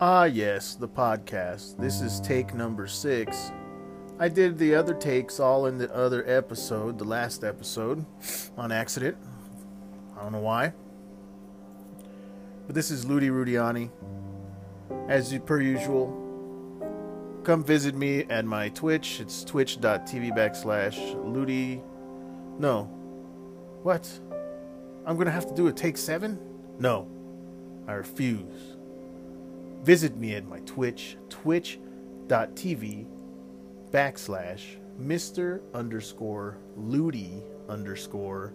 [0.00, 1.76] Ah, yes, the podcast.
[1.76, 3.52] This is take number six.
[4.18, 8.06] I did the other takes all in the other episode, the last episode,
[8.56, 9.16] on accident.
[10.16, 10.72] I don't know why.
[12.66, 13.90] But this is Loody Rudiani.
[15.08, 16.08] As per usual,
[17.44, 19.20] come visit me at my Twitch.
[19.20, 21.82] It's twitch.tv backslash Loody.
[22.58, 22.97] No.
[23.82, 24.08] What?
[25.06, 26.38] I'm going to have to do a take seven?
[26.78, 27.08] No.
[27.86, 28.76] I refuse
[29.82, 33.06] visit me at my Twitch, twitch.tv
[33.90, 35.60] backslash Mr.
[35.72, 38.52] underscore Loody underscore.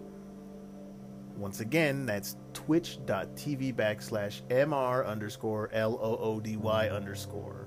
[1.36, 7.66] Once again, that's twitch.tv backslash MR underscore L O O D Y underscore.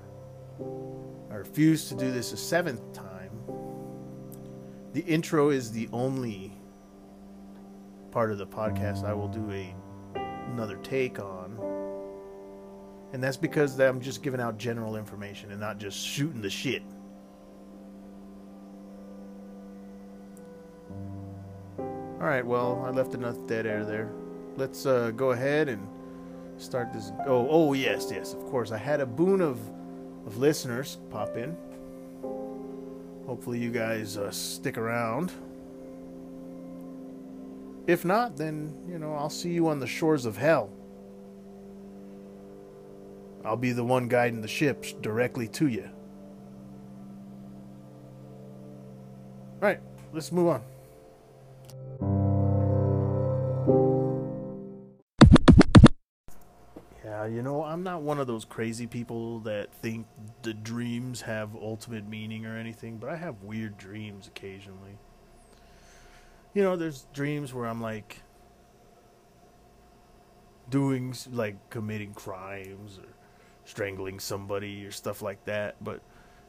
[1.30, 3.30] I refuse to do this a seventh time.
[4.94, 6.57] The intro is the only
[8.10, 9.74] part of the podcast I will do a
[10.50, 11.58] another take on.
[13.12, 16.82] And that's because I'm just giving out general information and not just shooting the shit.
[21.78, 24.10] All right, well, I left enough dead air there.
[24.56, 25.86] Let's uh, go ahead and
[26.56, 27.12] start this.
[27.26, 28.72] Oh, oh yes, yes, of course.
[28.72, 29.58] I had a boon of
[30.26, 31.56] of listeners pop in.
[33.26, 35.32] Hopefully, you guys uh, stick around.
[37.88, 40.68] If not, then you know I'll see you on the shores of hell.
[43.46, 45.88] I'll be the one guiding the ships directly to you.
[49.58, 49.80] Right,
[50.12, 50.62] let's move on.
[57.02, 60.06] Yeah, you know, I'm not one of those crazy people that think
[60.42, 64.98] the dreams have ultimate meaning or anything, but I have weird dreams occasionally.
[66.54, 68.22] You know, there's dreams where I'm like
[70.68, 73.08] doing, like, committing crimes or
[73.64, 75.76] strangling somebody or stuff like that.
[75.82, 76.00] But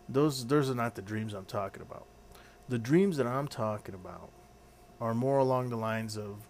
[0.08, 2.06] those those are not the dreams I'm talking about.
[2.68, 4.32] The dreams that I'm talking about
[5.02, 6.48] are more along the lines of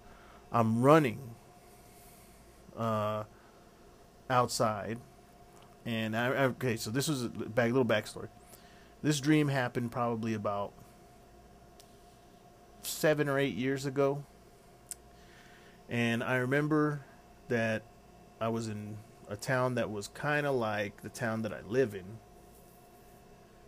[0.52, 1.36] I'm running
[2.78, 3.24] uh,
[4.30, 5.00] outside,
[5.86, 8.30] and I, okay, so this was a back, little backstory.
[9.04, 10.74] This dream happened probably about
[12.90, 14.24] seven or eight years ago,
[15.90, 17.02] and I remember
[17.48, 17.84] that
[18.40, 21.94] I was in a town that was kind of like the town that I live
[21.94, 22.06] in.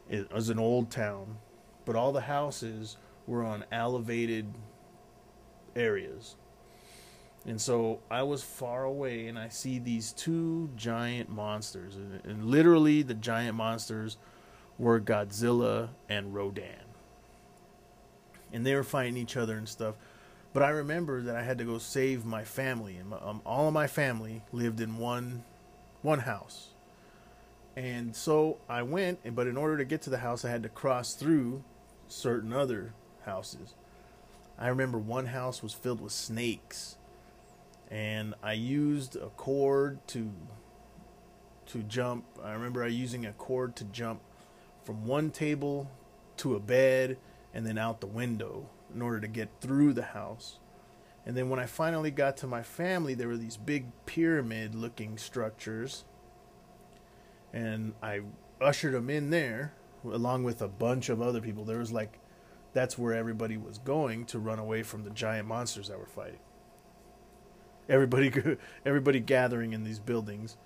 [0.09, 1.37] It was an old town,
[1.85, 4.53] but all the houses were on elevated
[5.75, 6.35] areas.
[7.45, 11.95] And so I was far away and I see these two giant monsters.
[11.95, 14.17] And, and literally, the giant monsters
[14.77, 16.91] were Godzilla and Rodan.
[18.53, 19.95] And they were fighting each other and stuff.
[20.53, 23.67] But I remember that I had to go save my family, and my, um, all
[23.67, 25.44] of my family lived in one
[26.01, 26.69] one house.
[27.75, 30.69] And so I went, but in order to get to the house, I had to
[30.69, 31.63] cross through
[32.07, 33.75] certain other houses.
[34.59, 36.97] I remember one house was filled with snakes,
[37.90, 40.31] and I used a cord to
[41.67, 42.25] to jump.
[42.44, 44.19] I remember I using a cord to jump
[44.84, 45.90] from one table
[46.38, 47.17] to a bed
[47.53, 50.59] and then out the window in order to get through the house.
[51.25, 55.17] And then when I finally got to my family, there were these big pyramid looking
[55.17, 56.06] structures.
[57.53, 58.22] And I
[58.59, 59.73] ushered them in there
[60.03, 61.63] along with a bunch of other people.
[61.63, 62.19] There was like,
[62.73, 66.40] that's where everybody was going to run away from the giant monsters that were fighting.
[67.90, 68.31] Everybody,
[68.85, 70.57] everybody gathering in these buildings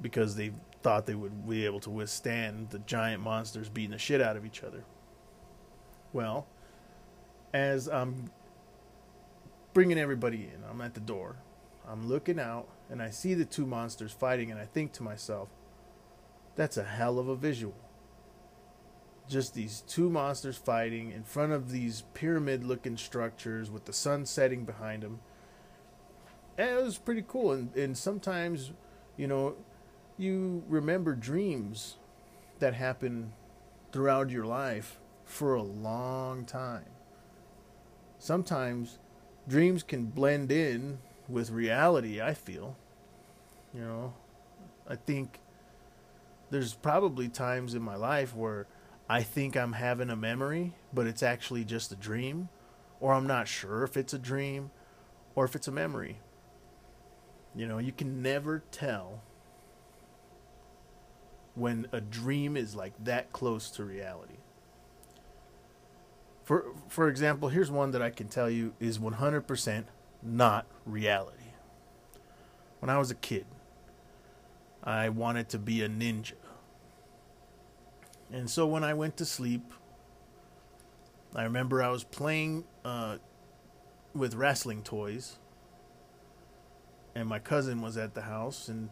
[0.00, 0.52] because they
[0.82, 4.46] thought they would be able to withstand the giant monsters beating the shit out of
[4.46, 4.84] each other.
[6.12, 6.46] Well,
[7.52, 8.30] as I'm
[9.78, 10.64] bringing everybody in.
[10.68, 11.36] I'm at the door.
[11.88, 15.48] I'm looking out and I see the two monsters fighting and I think to myself,
[16.56, 17.76] that's a hell of a visual.
[19.28, 24.26] Just these two monsters fighting in front of these pyramid looking structures with the sun
[24.26, 25.20] setting behind them.
[26.56, 27.52] And it was pretty cool.
[27.52, 28.72] And, and sometimes,
[29.16, 29.54] you know,
[30.16, 31.98] you remember dreams
[32.58, 33.32] that happen
[33.92, 36.86] throughout your life for a long time.
[38.18, 38.98] Sometimes
[39.46, 40.98] dreams can blend in
[41.28, 42.76] with reality, I feel.
[43.74, 44.14] You know,
[44.88, 45.38] I think
[46.50, 48.66] there's probably times in my life where
[49.08, 52.48] I think I'm having a memory, but it's actually just a dream,
[52.98, 54.70] or I'm not sure if it's a dream
[55.34, 56.18] or if it's a memory.
[57.54, 59.22] You know, you can never tell
[61.54, 64.38] when a dream is like that close to reality.
[66.48, 69.84] For for example, here's one that I can tell you is 100%
[70.22, 71.52] not reality.
[72.78, 73.44] When I was a kid,
[74.82, 76.32] I wanted to be a ninja.
[78.32, 79.74] And so when I went to sleep,
[81.34, 83.18] I remember I was playing uh,
[84.14, 85.36] with wrestling toys,
[87.14, 88.88] and my cousin was at the house, and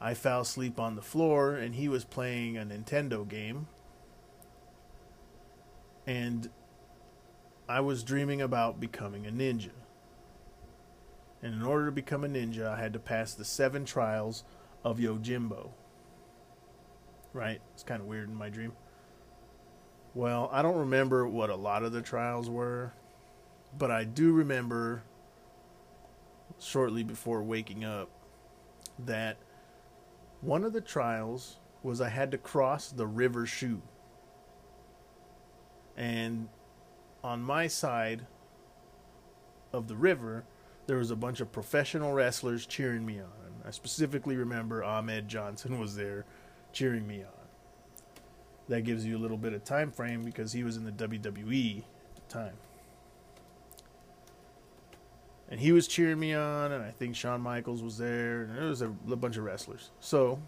[0.00, 3.66] I fell asleep on the floor, and he was playing a Nintendo game.
[6.06, 6.50] And
[7.70, 9.70] I was dreaming about becoming a ninja.
[11.40, 14.42] And in order to become a ninja, I had to pass the seven trials
[14.82, 15.68] of Yojimbo.
[17.32, 17.60] Right?
[17.72, 18.72] It's kind of weird in my dream.
[20.16, 22.92] Well, I don't remember what a lot of the trials were,
[23.78, 25.04] but I do remember
[26.58, 28.10] shortly before waking up
[28.98, 29.36] that
[30.40, 33.80] one of the trials was I had to cross the river Shu.
[35.96, 36.48] And
[37.22, 38.26] on my side
[39.72, 40.44] of the river,
[40.86, 43.28] there was a bunch of professional wrestlers cheering me on.
[43.64, 46.24] I specifically remember Ahmed Johnson was there
[46.72, 47.28] cheering me on.
[48.68, 51.78] That gives you a little bit of time frame because he was in the WWE
[51.78, 52.54] at the time.
[55.50, 58.66] And he was cheering me on, and I think Shawn Michaels was there, and there
[58.66, 59.90] was a, a bunch of wrestlers.
[59.98, 60.38] So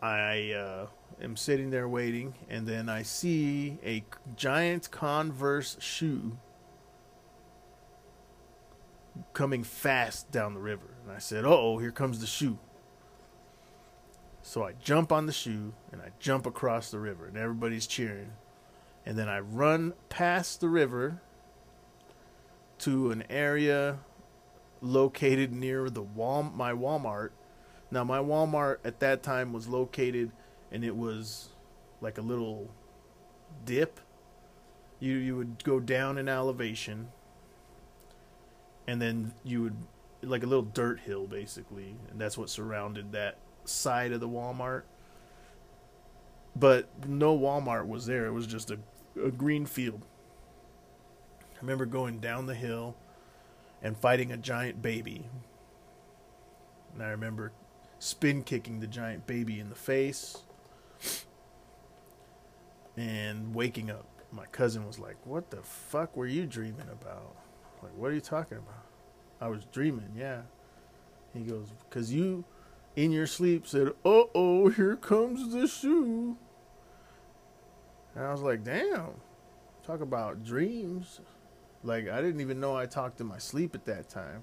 [0.00, 0.86] I uh,
[1.20, 4.04] am sitting there waiting, and then I see a
[4.36, 6.38] giant Converse shoe
[9.32, 10.94] coming fast down the river.
[11.04, 12.58] And I said, oh, here comes the shoe.
[14.42, 18.32] So I jump on the shoe and I jump across the river, and everybody's cheering.
[19.04, 21.20] And then I run past the river
[22.78, 23.98] to an area
[24.80, 27.30] located near the wall my Walmart
[27.90, 30.30] now my Walmart at that time was located
[30.70, 31.48] and it was
[32.00, 32.70] like a little
[33.64, 34.00] dip.
[35.00, 37.08] You you would go down in elevation
[38.86, 39.76] and then you would
[40.22, 44.82] like a little dirt hill basically, and that's what surrounded that side of the Walmart.
[46.56, 48.26] But no Walmart was there.
[48.26, 48.78] It was just a,
[49.22, 50.04] a green field.
[51.42, 52.96] I remember going down the hill
[53.82, 55.26] and fighting a giant baby.
[56.94, 57.52] And I remember
[57.98, 60.38] spin kicking the giant baby in the face
[62.96, 64.06] and waking up.
[64.32, 67.34] My cousin was like, What the fuck were you dreaming about?
[67.82, 68.86] Like, what are you talking about?
[69.40, 70.42] I was dreaming, yeah.
[71.32, 72.44] He goes, Because you,
[72.96, 76.36] in your sleep, said, Uh oh, here comes the shoe.
[78.14, 79.12] And I was like, Damn,
[79.86, 81.20] talk about dreams.
[81.84, 84.42] Like, I didn't even know I talked in my sleep at that time.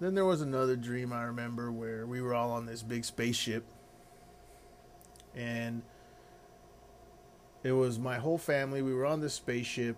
[0.00, 3.64] Then there was another dream I remember where we were all on this big spaceship
[5.36, 5.82] and
[7.62, 8.82] it was my whole family.
[8.82, 9.96] We were on this spaceship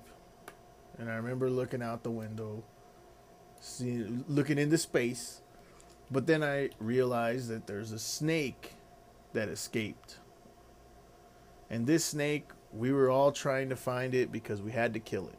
[0.98, 2.62] and I remember looking out the window,
[3.60, 5.42] seeing, looking into space.
[6.10, 8.74] But then I realized that there's a snake
[9.32, 10.18] that escaped.
[11.68, 15.26] And this snake, we were all trying to find it because we had to kill
[15.28, 15.38] it.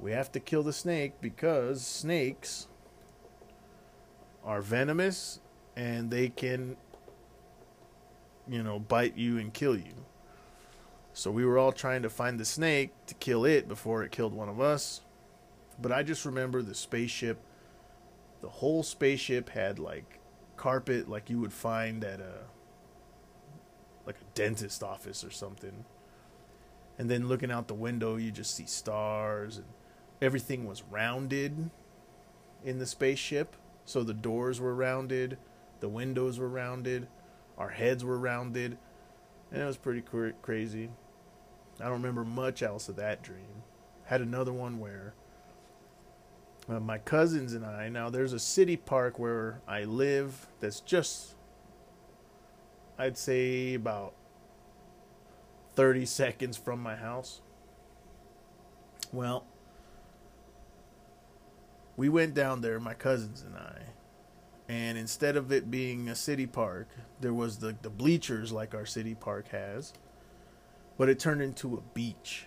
[0.00, 2.66] We have to kill the snake because snakes
[4.44, 5.38] are venomous
[5.76, 6.76] and they can
[8.48, 10.06] you know bite you and kill you.
[11.14, 14.32] So we were all trying to find the snake to kill it before it killed
[14.32, 15.02] one of us.
[15.80, 17.38] But i just remember the spaceship
[18.42, 20.18] the whole spaceship had like
[20.56, 22.40] carpet like you would find at a
[24.04, 25.84] like a dentist office or something.
[26.98, 29.66] And then looking out the window you just see stars and
[30.20, 31.70] everything was rounded
[32.64, 33.56] in the spaceship.
[33.84, 35.38] So the doors were rounded,
[35.80, 37.06] the windows were rounded,
[37.62, 38.76] our heads were rounded,
[39.52, 40.90] and it was pretty cr- crazy.
[41.78, 43.62] I don't remember much else of that dream.
[44.06, 45.14] Had another one where
[46.68, 51.34] uh, my cousins and I, now there's a city park where I live that's just,
[52.98, 54.14] I'd say, about
[55.76, 57.42] 30 seconds from my house.
[59.12, 59.46] Well,
[61.96, 63.82] we went down there, my cousins and I,
[64.72, 66.88] and instead of it being a city park,
[67.20, 69.92] there was the, the bleachers like our city park has,
[70.96, 72.46] but it turned into a beach.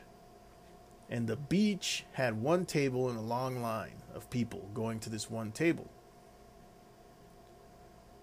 [1.08, 5.30] And the beach had one table and a long line of people going to this
[5.30, 5.88] one table.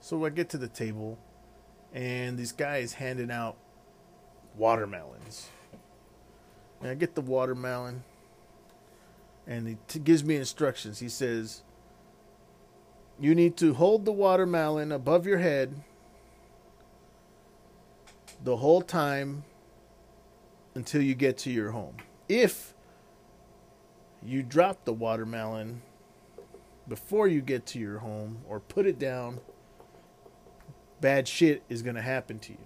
[0.01, 1.17] So I get to the table,
[1.95, 3.57] and this guy is handing out
[4.57, 5.47] watermelons.
[6.81, 8.03] And I get the watermelon,
[9.47, 10.99] and he t- gives me instructions.
[10.99, 11.63] He says,
[13.21, 15.75] You need to hold the watermelon above your head
[18.43, 19.45] the whole time
[20.75, 21.97] until you get to your home.
[22.29, 22.75] If
[24.25, 25.83] you drop the watermelon
[26.89, 29.41] before you get to your home or put it down,
[31.01, 32.59] bad shit is going to happen to you.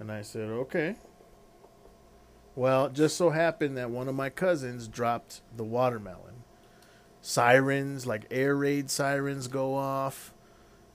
[0.00, 0.96] And I said, okay.
[2.58, 6.42] Well, it just so happened that one of my cousins dropped the watermelon.
[7.22, 10.34] Sirens, like air raid sirens, go off.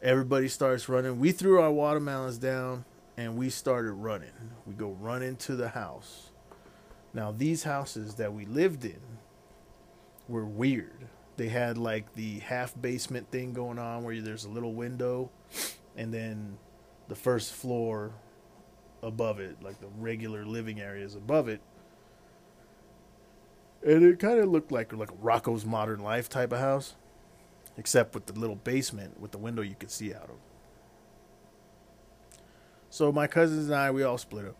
[0.01, 1.21] Everybody starts running.
[1.21, 2.83] We threw our watermelons down
[3.15, 4.51] and we started running.
[4.65, 6.31] We go running to the house.
[7.13, 8.99] Now, these houses that we lived in
[10.27, 11.07] were weird.
[11.37, 15.31] They had like the half basement thing going on where there's a little window
[15.95, 16.57] and then
[17.07, 18.11] the first floor
[19.03, 21.61] above it, like the regular living areas above it.
[23.85, 26.95] And it kind of looked like like a Rocko's Modern Life type of house,
[27.77, 30.37] except with the little basement with the window you could see out of.
[32.89, 34.55] So my cousins and I, we all split up.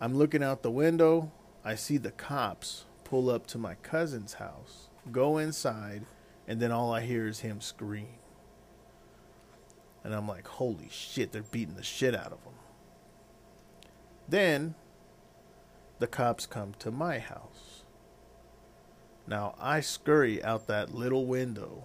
[0.00, 1.30] I'm looking out the window.
[1.64, 6.04] I see the cops pull up to my cousin's house, go inside,
[6.48, 8.18] and then all I hear is him scream.
[10.02, 12.52] And I'm like, holy shit, they're beating the shit out of him.
[14.28, 14.74] Then
[15.98, 17.82] the cops come to my house.
[19.26, 21.84] Now I scurry out that little window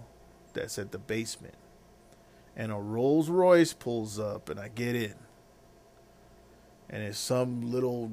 [0.53, 1.55] that's at the basement,
[2.55, 5.15] and a Rolls Royce pulls up, and I get in.
[6.89, 8.11] And it's some little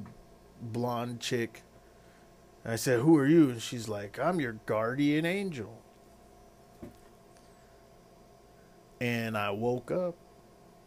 [0.61, 1.63] blonde chick.
[2.63, 3.49] And I said, Who are you?
[3.49, 5.81] And she's like, I'm your guardian angel.
[8.99, 10.15] And I woke up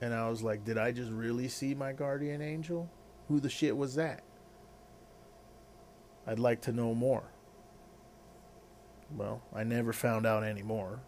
[0.00, 2.88] and I was like, Did I just really see my guardian angel?
[3.30, 4.24] Who the shit was that?
[6.26, 7.22] I'd like to know more.
[9.16, 10.98] Well, I never found out any more.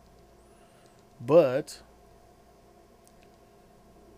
[1.20, 1.80] But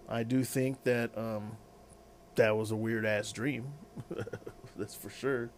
[0.07, 1.57] I do think that um,
[2.35, 3.73] that was a weird ass dream.
[4.77, 5.49] That's for sure.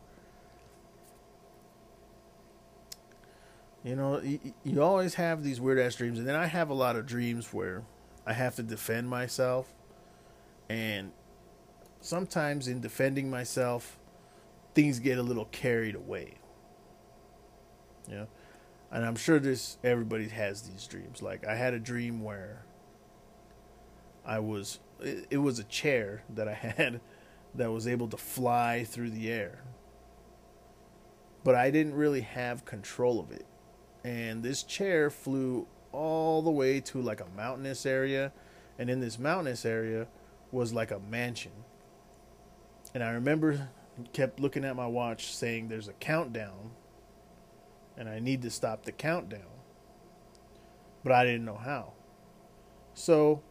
[3.83, 6.75] You know, you, you always have these weird ass dreams, and then I have a
[6.75, 7.83] lot of dreams where
[8.25, 9.75] I have to defend myself,
[10.69, 11.11] and
[12.07, 13.99] sometimes in defending myself,
[14.75, 16.35] things get a little carried away.
[18.09, 18.27] Yeah.
[18.93, 21.21] And I'm sure this everybody has these dreams.
[21.21, 22.65] Like I had a dream where
[24.25, 27.01] I was it, it was a chair that I had
[27.57, 29.65] that was able to fly through the air.
[31.43, 33.47] But I didn't really have control of it.
[34.05, 38.33] And this chair flew all the way to like a mountainous area
[38.79, 40.07] and in this mountainous area
[40.53, 41.53] was like a mansion
[42.97, 43.69] and I remember
[44.15, 46.71] kept looking at my watch saying there's a countdown
[47.95, 49.53] and I need to stop the countdown.
[51.05, 51.93] But I didn't know how.
[52.95, 53.43] So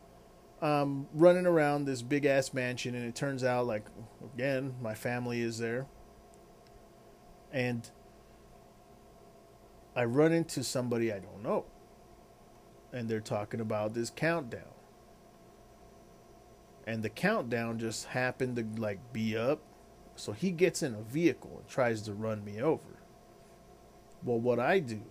[0.64, 3.86] I'm running around this big ass mansion and it turns out like
[4.34, 5.86] again my family is there.
[7.54, 7.88] And
[9.96, 11.66] I run into somebody I don't know.
[12.92, 14.75] And they're talking about this countdown
[16.86, 19.60] and the countdown just happened to like be up.
[20.16, 23.00] So he gets in a vehicle and tries to run me over.
[24.24, 25.02] Well what i do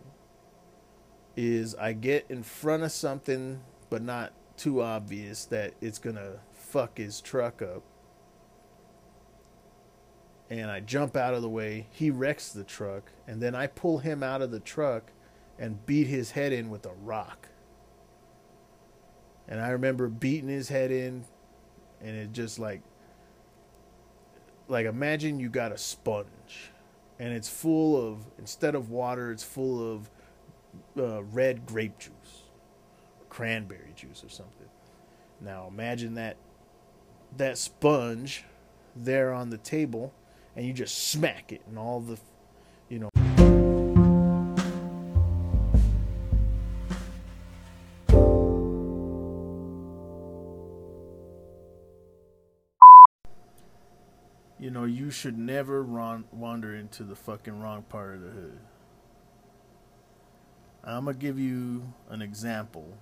[1.37, 6.99] is i get in front of something but not too obvious that it's gonna fuck
[6.99, 7.83] his truck up.
[10.49, 11.87] And i jump out of the way.
[11.91, 13.13] He wrecks the truck.
[13.27, 15.11] And then i pull him out of the truck
[15.59, 17.49] and beat his head in with a rock.
[19.47, 21.27] And I remember beating his head in,
[22.05, 22.83] and it just like
[24.69, 26.71] like imagine you got a sponge
[27.19, 30.11] and it's full of instead of water it's full of
[30.97, 32.45] uh, red grape juice
[33.35, 34.69] cranberry juice or something.
[35.41, 36.37] Now imagine that
[37.37, 38.45] that sponge
[38.95, 40.15] there on the table
[40.55, 42.17] and you just smack it and all the
[54.65, 58.59] you know, you should never run, wander into the fucking wrong part of the hood.
[60.83, 62.97] I'm gonna give you an example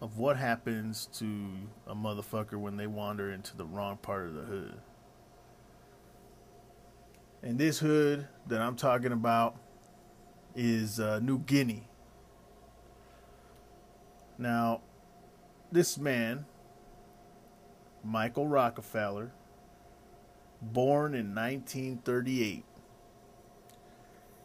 [0.00, 1.54] of what happens to
[1.88, 4.78] a motherfucker when they wander into the wrong part of the hood.
[7.42, 9.56] And this hood that I'm talking about
[10.54, 11.88] is uh, New Guinea.
[14.38, 14.82] Now,
[15.72, 16.46] this man,
[18.04, 19.32] Michael Rockefeller,
[20.62, 22.64] born in 1938.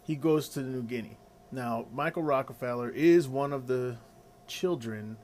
[0.04, 1.18] He goes to New Guinea.
[1.52, 3.98] Now, Michael Rockefeller is one of the
[4.48, 5.18] children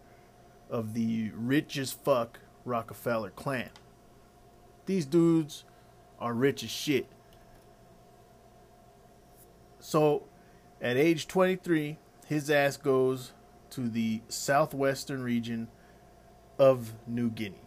[0.70, 3.70] of the rich as fuck Rockefeller clan.
[4.86, 5.64] These dudes
[6.20, 7.08] are rich as shit.
[9.80, 10.24] So,
[10.82, 11.98] at age 23,
[12.28, 13.34] his ass goes
[13.72, 15.68] to the southwestern region
[16.58, 17.62] of New Guinea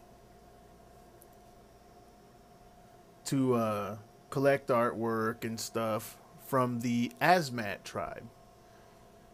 [3.26, 3.96] to uh,
[4.30, 6.16] collect artwork and stuff
[6.46, 8.24] from the Asmat tribe.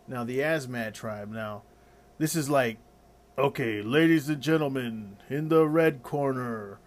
[0.08, 1.62] Now, the Asmat tribe, now,
[2.18, 2.78] this is like,
[3.38, 6.80] okay, ladies and gentlemen, in the red corner,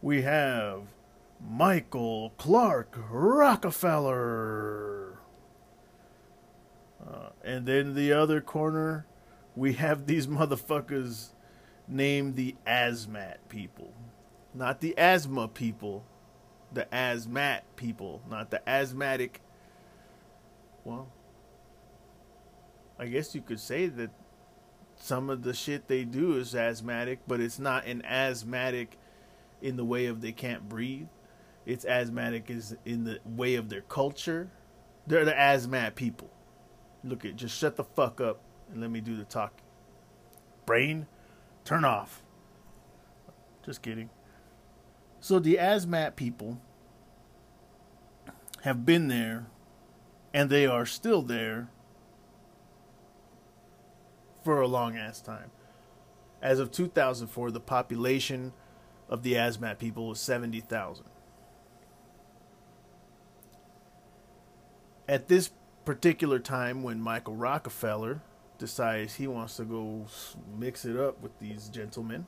[0.00, 0.84] we have
[1.46, 5.18] Michael Clark Rockefeller.
[7.04, 9.04] Uh, and then the other corner,
[9.54, 11.28] we have these motherfuckers
[11.86, 13.92] named the Asmat people.
[14.54, 16.04] Not the asthma people,
[16.72, 19.40] the asthmat people, not the asthmatic.
[20.84, 21.08] Well,
[22.98, 24.10] I guess you could say that
[24.96, 28.98] some of the shit they do is asthmatic, but it's not an asthmatic
[29.62, 31.08] in the way of they can't breathe.
[31.66, 34.50] It's asthmatic is in the way of their culture.
[35.06, 36.30] They're the asthmat people.
[37.04, 39.64] Look at just shut the fuck up and let me do the talking.
[40.66, 41.06] Brain,
[41.64, 42.22] turn off.
[43.64, 44.10] Just kidding.
[45.28, 46.58] So the ASMAT people
[48.62, 49.48] have been there
[50.32, 51.68] and they are still there
[54.42, 55.50] for a long ass time.
[56.40, 58.54] As of 2004, the population
[59.06, 61.04] of the ASMAT people was 70,000.
[65.06, 65.50] At this
[65.84, 68.22] particular time, when Michael Rockefeller
[68.56, 70.06] decides he wants to go
[70.58, 72.26] mix it up with these gentlemen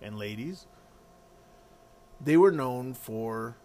[0.00, 0.68] and ladies,
[2.20, 3.56] they were known for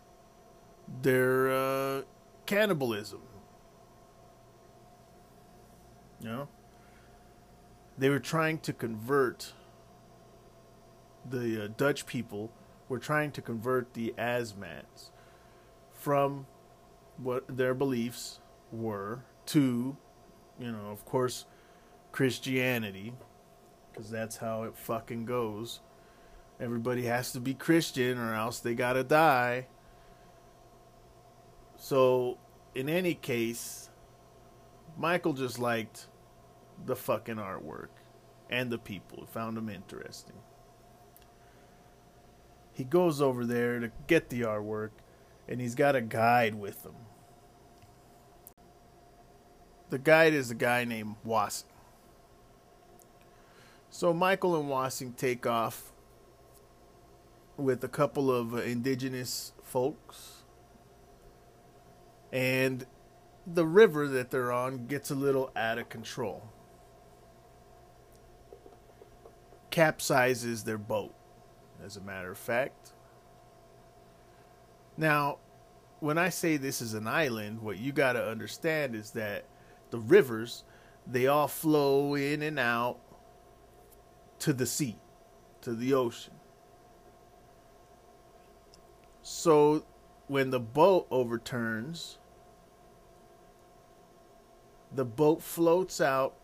[1.02, 2.02] their uh,
[2.46, 3.22] cannibalism.
[6.20, 6.48] You know?
[7.98, 9.54] They were trying to convert
[11.30, 12.52] the uh, Dutch people
[12.90, 15.12] were trying to convert the Asmats
[15.94, 16.46] from
[17.18, 18.40] what their beliefs
[18.72, 19.96] were to,
[20.60, 21.46] you know, of course,
[22.12, 23.14] Christianity,
[23.92, 25.80] because that's how it fucking goes.
[26.62, 29.66] Everybody has to be Christian or else they gotta die.
[31.76, 32.38] So,
[32.76, 33.90] in any case,
[34.96, 36.06] Michael just liked
[36.86, 37.88] the fucking artwork
[38.52, 39.22] and the people.
[39.22, 40.36] He Found them interesting.
[42.74, 44.92] He goes over there to get the artwork
[45.48, 46.96] and he's got a guide with him.
[49.90, 51.68] The guide is a guy named Wassing.
[53.90, 55.91] So Michael and Wassing take off
[57.58, 60.44] with a couple of indigenous folks.
[62.32, 62.86] And
[63.46, 66.44] the river that they're on gets a little out of control.
[69.70, 71.14] Capsizes their boat,
[71.84, 72.94] as a matter of fact.
[74.98, 75.40] Now,
[76.00, 79.46] when I say this is an island, what you got to understand is that
[79.92, 80.64] the rivers,
[81.08, 83.00] they all flow in and out
[84.40, 84.98] to the sea,
[85.62, 86.34] to the ocean.
[89.34, 89.86] So
[90.28, 92.18] when the boat overturns,
[94.94, 96.36] the boat floats out,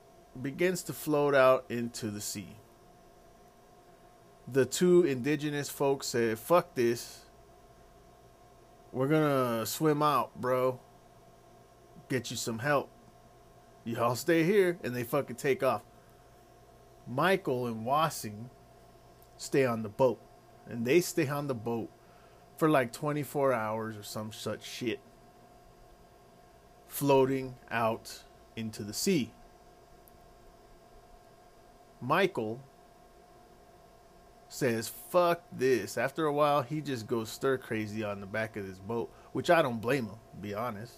[0.42, 2.56] begins to float out into the sea.
[4.48, 7.26] The two indigenous folks said, fuck this.
[8.94, 10.80] We're gonna swim out, bro.
[12.08, 12.90] Get you some help.
[13.84, 15.82] Y'all stay here, and they fucking take off.
[17.06, 18.50] Michael and Wassing
[19.36, 20.22] stay on the boat,
[20.66, 21.92] and they stay on the boat
[22.58, 25.00] for like 24 hours or some such shit,
[26.88, 28.24] floating out
[28.56, 29.32] into the sea.
[32.02, 32.60] Michael
[34.50, 35.98] says, fuck this.
[35.98, 39.50] After a while, he just goes stir crazy on the back of this boat, which
[39.50, 40.94] I don't blame him, to be honest.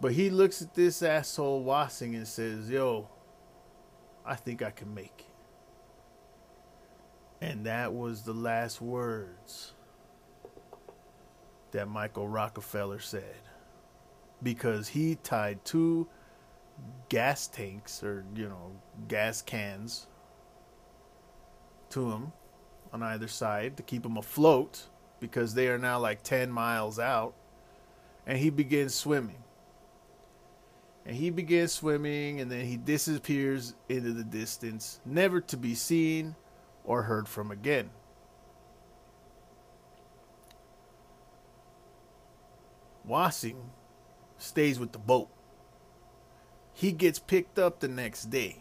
[0.00, 3.08] But he looks at this asshole Wassing and says, yo,
[4.24, 5.29] I think I can make it.
[7.40, 9.72] And that was the last words
[11.70, 13.42] that Michael Rockefeller said.
[14.42, 16.08] Because he tied two
[17.08, 18.72] gas tanks or, you know,
[19.08, 20.06] gas cans
[21.90, 22.32] to him
[22.92, 24.86] on either side to keep him afloat
[25.18, 27.34] because they are now like 10 miles out.
[28.26, 29.42] And he begins swimming.
[31.06, 36.34] And he begins swimming and then he disappears into the distance, never to be seen
[36.84, 37.90] or heard from again.
[43.04, 43.70] Wassing
[44.38, 45.28] stays with the boat.
[46.72, 48.58] He gets picked up the next day.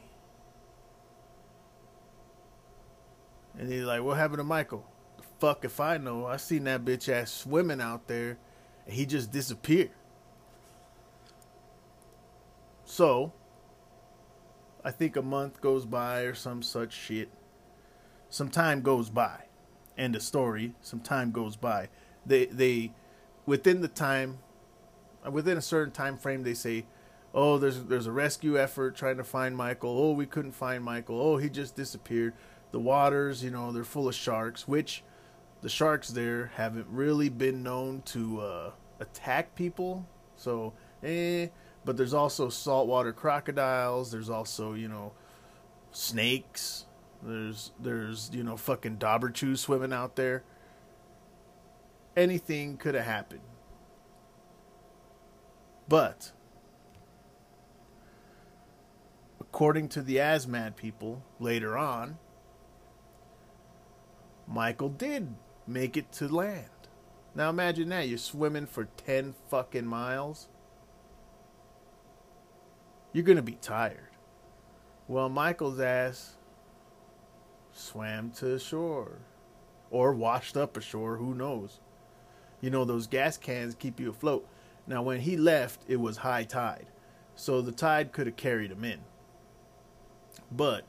[3.58, 4.86] And he's like, What happened to Michael?
[5.18, 6.26] The fuck if I know.
[6.26, 8.38] I seen that bitch ass swimming out there
[8.86, 9.92] and he just disappeared.
[12.86, 13.34] So,
[14.84, 17.30] I think a month goes by or some such shit.
[18.30, 19.46] Some time goes by.
[19.98, 20.74] End of story.
[20.82, 21.90] Some time goes by.
[22.26, 22.94] They they
[23.46, 24.40] within the time
[25.30, 26.86] within a certain time frame they say,
[27.34, 29.90] "Oh, there's there's a rescue effort trying to find Michael.
[29.90, 31.20] Oh, we couldn't find Michael.
[31.20, 32.34] Oh, he just disappeared."
[32.72, 35.04] The waters, you know, they're full of sharks, which
[35.62, 40.06] the sharks there haven't really been known to uh, attack people.
[40.36, 41.48] So, eh,
[41.84, 44.12] but there's also saltwater crocodiles.
[44.12, 45.14] There's also, you know,
[45.92, 46.86] snakes.
[47.22, 50.44] There's there's, you know, fucking Dobberchew swimming out there.
[52.16, 53.42] Anything could have happened.
[55.88, 56.32] But
[59.40, 62.18] according to the Asmat people later on,
[64.48, 65.36] Michael did
[65.68, 66.66] make it to land.
[67.36, 70.48] Now imagine that you're swimming for 10 fucking miles
[73.14, 74.10] you're going to be tired.
[75.08, 76.36] Well, Michael's ass
[77.80, 79.20] swam to shore
[79.92, 81.80] or washed up ashore, who knows.
[82.62, 84.48] You know, those gas cans keep you afloat.
[84.86, 86.88] Now, when he left, it was high tide.
[87.36, 89.00] So the tide could have carried him in.
[90.52, 90.84] But,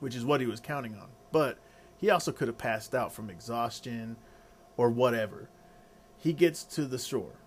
[0.00, 1.08] which is what he was counting on.
[1.32, 1.58] But
[1.98, 4.16] he also could have passed out from exhaustion
[4.76, 5.48] or whatever.
[6.18, 7.40] He gets to the shore.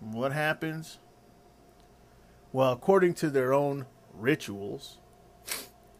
[0.00, 0.98] What happens?
[2.52, 4.97] Well, according to their own rituals,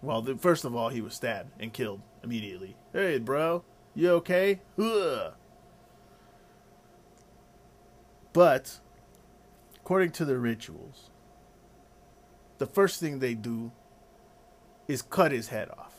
[0.02, 2.76] well, the, first of all, he was stabbed and killed immediately.
[2.92, 4.60] Hey, bro, you okay?
[4.78, 5.32] Ugh.
[8.32, 8.78] But,
[9.76, 11.10] according to the rituals,
[12.58, 13.72] the first thing they do
[14.86, 15.94] is cut his head off.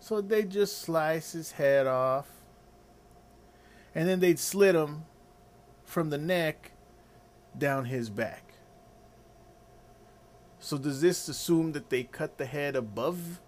[0.00, 2.28] So they just slice his head off,
[3.94, 5.04] and then they'd slit him
[5.84, 6.72] from the neck
[7.56, 8.53] down his back.
[10.64, 13.42] So does this assume that they cut the head above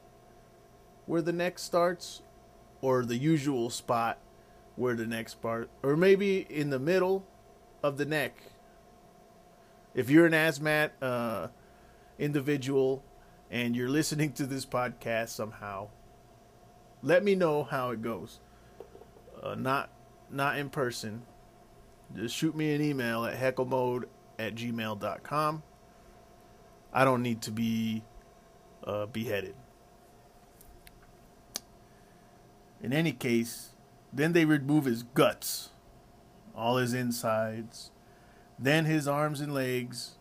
[1.07, 2.21] where the neck starts
[2.83, 4.19] or the usual spot
[4.77, 7.27] where the next part or maybe in the middle
[7.83, 8.37] of the neck?
[9.95, 11.49] If you're an asthmat uh,
[12.19, 13.03] individual
[13.51, 15.89] and you're listening to this podcast somehow,
[17.03, 18.41] let me know how it goes.
[19.43, 19.89] Uh, not
[20.31, 21.23] not in person.
[22.15, 24.05] Just shoot me an email at hecklemode
[24.39, 25.63] at gmail.com.
[26.97, 28.03] I don't need to be
[28.83, 29.55] uh, beheaded.
[32.83, 33.75] In any case,
[34.15, 35.73] then they remove his guts,
[36.57, 37.91] all his insides.
[38.59, 40.13] Then his arms and legs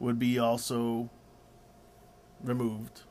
[0.00, 1.08] would be also
[2.42, 3.02] removed.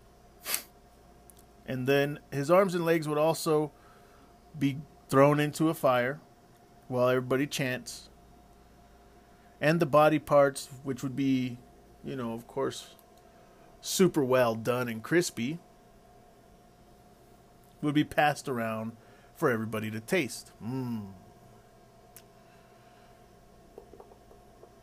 [1.66, 3.72] And then his arms and legs would also
[4.60, 6.20] be thrown into a fire
[6.90, 8.10] while everybody chants.
[9.62, 11.58] And the body parts, which would be
[12.04, 12.96] you know, of course,
[13.82, 15.60] super well done and crispy,
[17.82, 18.94] would be passed around
[19.36, 20.52] for everybody to taste.
[20.64, 21.08] Mmm.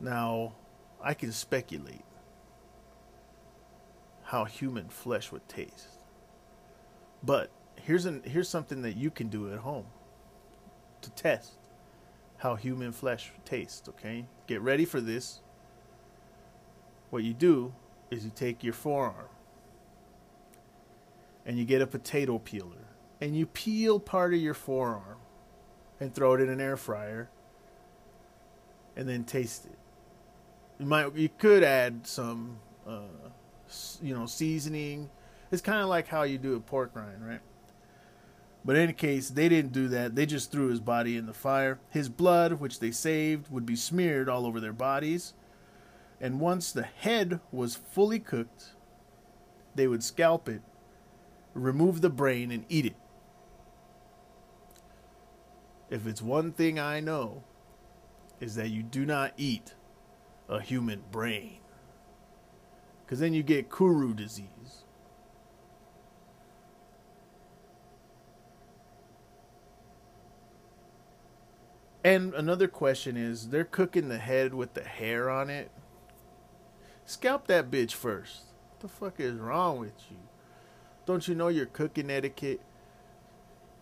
[0.00, 0.54] Now,
[1.00, 2.04] I can speculate
[4.24, 5.88] how human flesh would taste.
[7.22, 9.87] But here's an here's something that you can do at home
[11.00, 11.59] to test
[12.38, 14.24] how human flesh tastes, okay?
[14.46, 15.40] Get ready for this.
[17.10, 17.72] What you do
[18.10, 19.28] is you take your forearm
[21.46, 22.88] and you get a potato peeler
[23.20, 25.16] and you peel part of your forearm
[26.00, 27.30] and throw it in an air fryer
[28.96, 29.78] and then taste it.
[30.78, 33.00] You might you could add some uh,
[34.02, 35.10] you know seasoning.
[35.50, 37.40] It's kind of like how you do a pork rind, right?
[38.64, 40.14] But in any case, they didn't do that.
[40.14, 41.78] They just threw his body in the fire.
[41.88, 45.32] His blood, which they saved, would be smeared all over their bodies
[46.20, 48.74] and once the head was fully cooked,
[49.74, 50.62] they would scalp it,
[51.54, 52.96] remove the brain, and eat it.
[55.90, 57.44] If it's one thing I know,
[58.40, 59.74] is that you do not eat
[60.48, 61.59] a human brain.
[63.04, 64.85] Because then you get Kuru disease.
[72.04, 75.70] And another question is they're cooking the head with the hair on it.
[77.08, 78.42] Scalp that bitch first.
[78.70, 80.18] What the fuck is wrong with you?
[81.06, 82.60] Don't you know your cooking etiquette?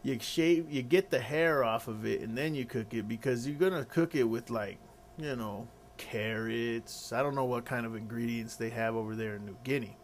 [0.05, 3.49] You shave, you get the hair off of it, and then you cook it because
[3.49, 4.79] you're gonna cook it with like,
[5.19, 7.13] you know, carrots.
[7.13, 9.97] I don't know what kind of ingredients they have over there in New Guinea.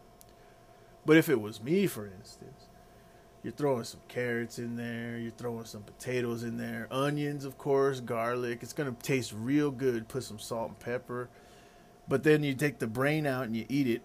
[1.07, 2.67] But if it was me, for instance,
[3.43, 5.19] You're throwing some carrots in there.
[5.19, 6.87] You're throwing some potatoes in there.
[6.93, 8.61] Onions, of course, garlic.
[8.63, 10.07] It's going to taste real good.
[10.07, 11.29] Put some salt and pepper.
[12.09, 14.03] But then you take the brain out and you eat it.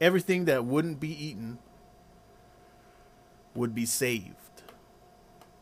[0.00, 1.58] Everything that wouldn't be eaten
[3.54, 4.34] would be saved.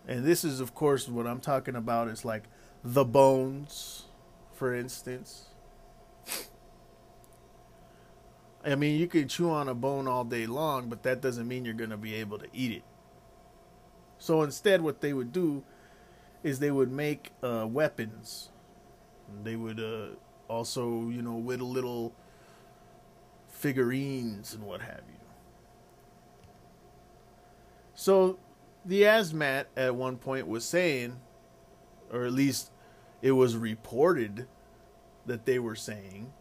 [0.07, 2.45] And this is, of course, what I'm talking about is like
[2.85, 4.05] the bones,
[4.53, 5.47] for instance.
[8.65, 11.65] I mean, you can chew on a bone all day long, but that doesn't mean
[11.65, 12.83] you're going to be able to eat it.
[14.19, 15.63] So instead, what they would do
[16.47, 18.51] is they would make uh, weapons.
[19.43, 20.15] They would uh,
[20.49, 22.15] also, you know, whittle little
[23.49, 25.19] figurines and what have you.
[27.95, 28.39] So
[28.85, 31.19] the Asmat at one point was saying,
[32.13, 32.71] or at least
[33.23, 34.47] it was reported
[35.27, 36.33] that they were saying,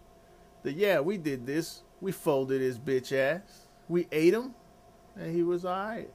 [0.61, 1.81] that yeah, we did this.
[1.99, 3.67] We folded his bitch ass.
[3.89, 4.53] We ate him,
[5.15, 6.11] and he was alright.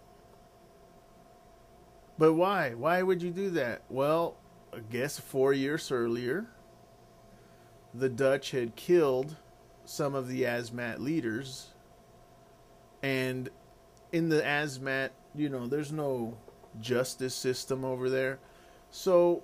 [2.21, 2.75] But why?
[2.75, 3.81] Why would you do that?
[3.89, 4.37] Well,
[4.75, 6.47] I guess four years earlier,
[7.95, 9.37] the Dutch had killed
[9.87, 11.69] some of the Asmat leaders,
[13.03, 13.49] and
[14.13, 16.37] in the Asmat you know, there's no
[16.79, 18.39] justice system over there.
[18.91, 19.43] So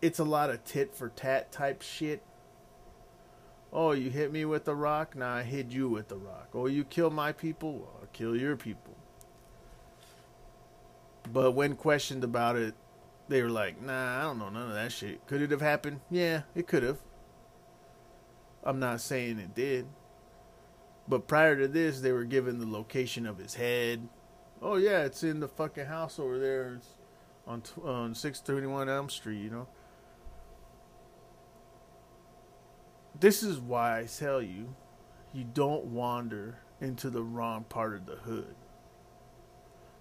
[0.00, 2.22] it's a lot of tit for tat type shit.
[3.70, 5.14] Oh, you hit me with the rock?
[5.14, 6.48] Nah, I hit you with the rock.
[6.54, 7.80] Oh, you kill my people?
[7.80, 8.87] Well, I'll kill your people.
[11.32, 12.74] But when questioned about it,
[13.28, 15.26] they were like, nah, I don't know none of that shit.
[15.26, 16.00] Could it have happened?
[16.10, 16.98] Yeah, it could have.
[18.64, 19.86] I'm not saying it did.
[21.06, 24.08] But prior to this, they were given the location of his head.
[24.60, 26.74] Oh yeah, it's in the fucking house over there.
[26.76, 26.88] It's
[27.46, 29.38] on on six thirty one Elm Street.
[29.38, 29.68] You know.
[33.18, 34.74] This is why I tell you,
[35.32, 38.54] you don't wander into the wrong part of the hood.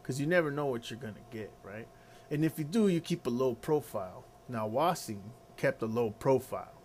[0.07, 1.85] Because you never know what you're gonna get, right?
[2.31, 4.23] And if you do, you keep a low profile.
[4.47, 6.81] Now Wassing kept a low profile.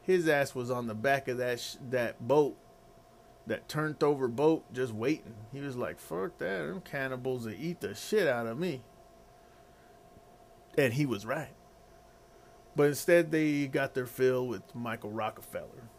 [0.00, 2.56] His ass was on the back of that sh- that boat
[3.46, 5.34] that turned over boat just waiting.
[5.52, 8.80] He was like, fuck that, them cannibals that eat the shit out of me.
[10.78, 11.52] And he was right.
[12.74, 15.90] But instead, they got their fill with Michael Rockefeller.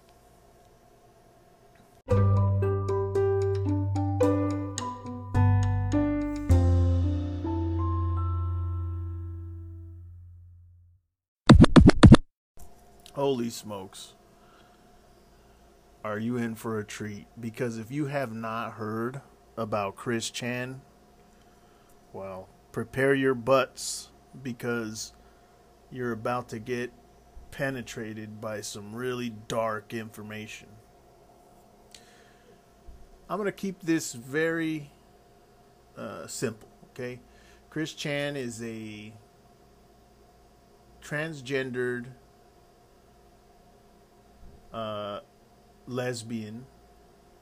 [13.26, 14.14] Holy smokes
[16.04, 17.26] are you in for a treat?
[17.40, 19.20] Because if you have not heard
[19.58, 20.80] about Chris Chan,
[22.14, 24.12] well, prepare your butts
[24.44, 25.12] because
[25.92, 26.94] you're about to get
[27.50, 30.68] penetrated by some really dark information.
[33.28, 34.92] I'm going to keep this very
[35.98, 37.22] uh, simple, okay?
[37.72, 39.12] Chris Chan is a
[41.04, 42.06] transgendered
[44.76, 45.22] uh,
[45.88, 46.66] lesbian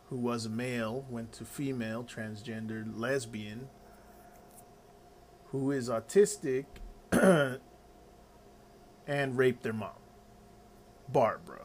[0.10, 3.68] who was a male went to female transgendered lesbian
[5.48, 6.66] who is autistic
[9.08, 9.90] and raped their mom
[11.10, 11.62] barbara.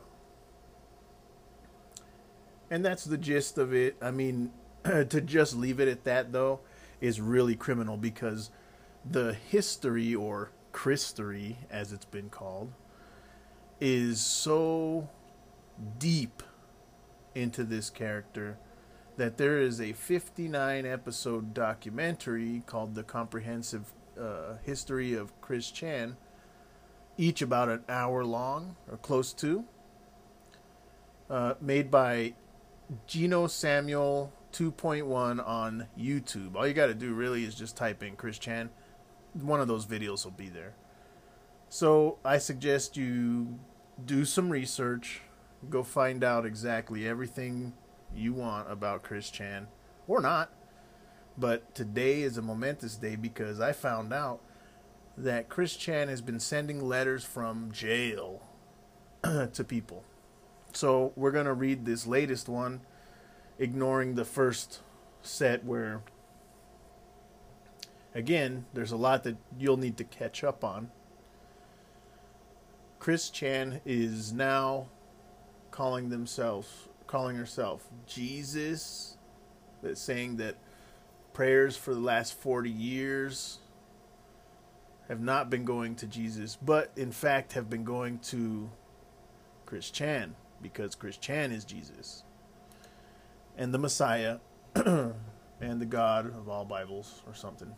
[2.70, 3.96] And that's the gist of it.
[4.00, 4.52] I mean
[4.84, 6.60] to just leave it at that though
[7.00, 8.50] is really criminal because
[9.08, 12.72] the history or christory as it's been called
[13.80, 15.08] is so
[15.98, 16.42] deep
[17.34, 18.58] into this character
[19.16, 26.16] that there is a 59 episode documentary called The Comprehensive uh, History of Chris Chan,
[27.16, 29.64] each about an hour long or close to,
[31.28, 32.34] uh, made by
[33.08, 36.54] Geno Samuel 2.1 on YouTube.
[36.54, 38.70] All you got to do really is just type in Chris Chan.
[39.34, 40.74] One of those videos will be there.
[41.68, 43.58] So I suggest you
[44.04, 45.22] do some research
[45.68, 47.72] go find out exactly everything
[48.14, 49.68] you want about Chris Chan,
[50.06, 50.50] or not.
[51.36, 54.40] But today is a momentous day because I found out
[55.16, 58.42] that Chris Chan has been sending letters from jail
[59.22, 60.04] to people.
[60.72, 62.80] So we're going to read this latest one,
[63.58, 64.80] ignoring the first
[65.22, 66.02] set where,
[68.14, 70.90] again, there's a lot that you'll need to catch up on.
[72.98, 74.88] Chris Chan is now
[75.78, 79.16] calling themselves calling herself Jesus
[79.80, 80.56] that's saying that
[81.32, 83.60] prayers for the last 40 years
[85.06, 88.68] have not been going to Jesus but in fact have been going to
[89.66, 92.24] Chris Chan because Chris Chan is Jesus.
[93.56, 94.38] and the Messiah
[94.74, 95.14] and
[95.60, 97.74] the God of all Bibles or something.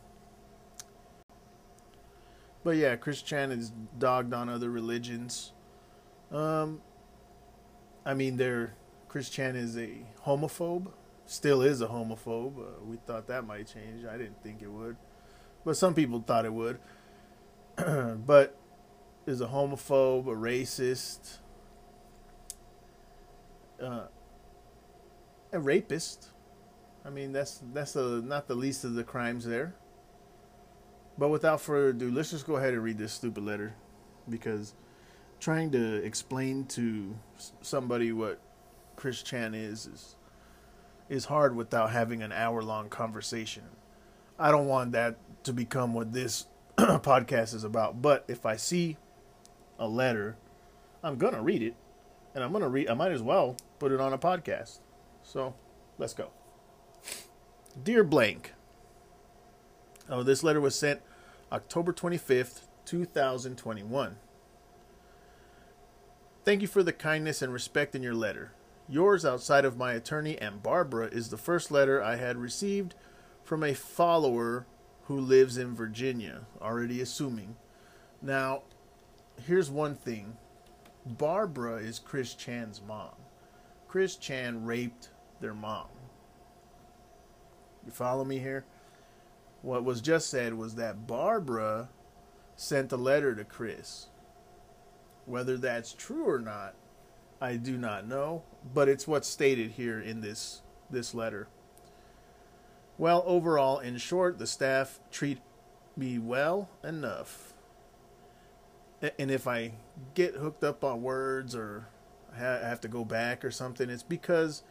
[2.64, 5.52] But yeah, Chris Chan is dogged on other religions.
[6.32, 6.80] Um,
[8.04, 8.74] I mean, they're
[9.08, 9.90] Chris Chan is a
[10.24, 10.92] homophobe,
[11.26, 12.58] still is a homophobe.
[12.58, 14.04] Uh, we thought that might change.
[14.04, 14.96] I didn't think it would,
[15.64, 16.78] but some people thought it would.
[17.76, 18.56] but
[19.26, 21.38] is a homophobe, a racist,
[23.82, 24.06] uh,
[25.52, 26.28] a rapist.
[27.04, 29.74] I mean, that's that's a, not the least of the crimes there.
[31.18, 33.74] But without further ado, let's just go ahead and read this stupid letter,
[34.28, 34.74] because
[35.38, 37.16] trying to explain to
[37.62, 38.40] somebody what
[38.96, 40.16] Chris Chan is is
[41.08, 43.64] is hard without having an hour long conversation.
[44.38, 46.46] I don't want that to become what this
[46.78, 48.00] podcast is about.
[48.00, 48.96] But if I see
[49.78, 50.36] a letter,
[51.02, 51.74] I'm gonna read it,
[52.34, 52.88] and I'm gonna read.
[52.88, 54.78] I might as well put it on a podcast.
[55.22, 55.54] So
[55.98, 56.30] let's go.
[57.82, 58.54] Dear Blank.
[60.08, 61.00] Oh, this letter was sent
[61.52, 64.16] October 25th, 2021.
[66.42, 68.52] Thank you for the kindness and respect in your letter.
[68.88, 72.94] Yours, outside of my attorney and Barbara, is the first letter I had received
[73.44, 74.66] from a follower
[75.04, 77.56] who lives in Virginia, already assuming.
[78.22, 78.62] Now,
[79.46, 80.38] here's one thing
[81.04, 83.14] Barbara is Chris Chan's mom.
[83.86, 85.88] Chris Chan raped their mom.
[87.84, 88.64] You follow me here?
[89.62, 91.90] What was just said was that Barbara
[92.56, 94.06] sent a letter to Chris.
[95.26, 96.74] Whether that's true or not,
[97.40, 98.42] I do not know,
[98.74, 101.48] but it's what's stated here in this this letter.
[102.98, 105.38] Well, overall, in short, the staff treat
[105.96, 107.54] me well enough.
[109.18, 109.72] And if I
[110.14, 111.86] get hooked up on words or
[112.34, 114.62] I have to go back or something, it's because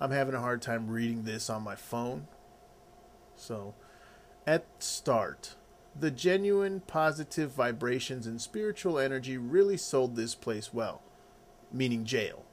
[0.00, 2.28] I'm having a hard time reading this on my phone.
[3.34, 3.74] So,
[4.46, 5.56] at start,
[5.98, 11.02] the genuine positive vibrations and spiritual energy really sold this place well,
[11.72, 12.44] meaning jail.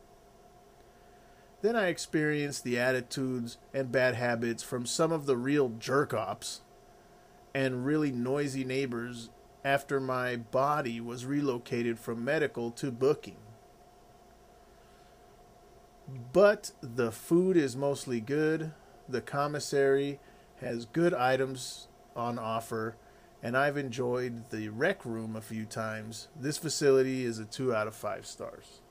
[1.62, 6.62] Then I experienced the attitudes and bad habits from some of the real jerk ops
[7.54, 9.30] and really noisy neighbors
[9.64, 13.38] after my body was relocated from medical to booking.
[16.34, 18.72] But the food is mostly good.
[19.08, 20.20] The commissary
[20.62, 22.96] has good items on offer,
[23.44, 26.28] and I've enjoyed the rec room a few times.
[26.40, 28.82] This facility is a 2 out of 5 stars.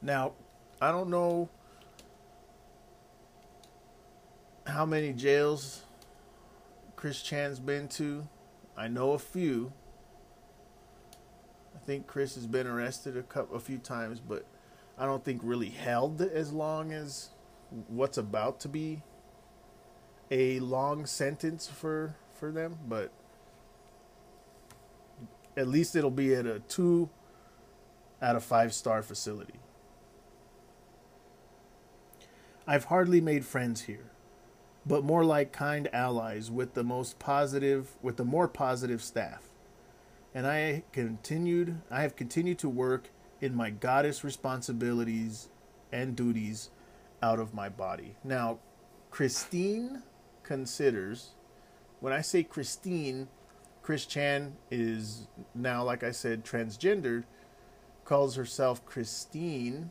[0.00, 0.32] Now,
[0.80, 1.48] I don't know
[4.66, 5.82] how many jails
[6.94, 8.28] Chris Chan's been to.
[8.76, 9.72] I know a few.
[11.74, 14.44] I think Chris has been arrested a couple, a few times, but
[14.98, 17.30] I don't think really held as long as
[17.88, 19.02] what's about to be
[20.30, 23.10] a long sentence for for them, but
[25.56, 27.08] at least it'll be at a 2
[28.22, 29.54] out of 5 star facility.
[32.66, 34.10] I've hardly made friends here,
[34.86, 39.48] but more like kind allies with the most positive with the more positive staff.
[40.34, 43.10] And I continued I have continued to work
[43.40, 45.48] in my goddess responsibilities
[45.90, 46.70] and duties
[47.22, 48.16] out of my body.
[48.22, 48.58] Now,
[49.10, 50.02] Christine
[50.48, 51.34] considers
[52.00, 53.28] when I say Christine,
[53.82, 57.24] Chris Chan is now, like I said, transgendered,
[58.06, 59.90] calls herself Christine.